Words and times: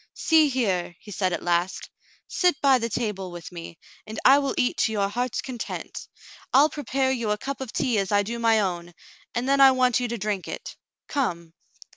"See 0.15 0.49
here," 0.49 0.95
he 0.99 1.11
said 1.11 1.31
at 1.31 1.43
last, 1.43 1.87
"sit 2.27 2.59
by 2.59 2.79
the 2.79 2.89
table 2.89 3.29
with 3.31 3.51
me, 3.51 3.77
and 4.07 4.19
I 4.25 4.39
will 4.39 4.55
eat 4.57 4.77
to 4.77 4.91
your 4.91 5.07
heart's 5.07 5.43
content. 5.43 6.07
I'll 6.51 6.71
prepare 6.71 7.11
you 7.11 7.29
a 7.29 7.37
cup 7.37 7.61
of 7.61 7.71
tea 7.71 7.99
as 7.99 8.11
I 8.11 8.23
do 8.23 8.39
my 8.39 8.59
own, 8.61 8.95
and 9.35 9.47
then 9.47 9.61
I 9.61 9.69
want 9.69 9.99
you 9.99 10.07
to 10.07 10.17
drink 10.17 10.47
it. 10.47 10.75
Come." 11.07 11.53